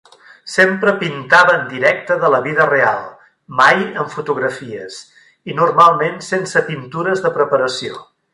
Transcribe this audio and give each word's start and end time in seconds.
Sempre 0.51 0.93
pintava 1.01 1.51
en 1.57 1.67
directe 1.73 2.17
de 2.23 2.31
la 2.35 2.39
vida 2.45 2.65
real, 2.71 3.03
mai 3.59 3.83
amb 4.05 4.11
fotografies, 4.15 4.97
i 5.53 5.59
normalment 5.61 6.19
sense 6.31 6.67
pintures 6.73 7.27
de 7.29 7.35
preparació. 7.39 8.03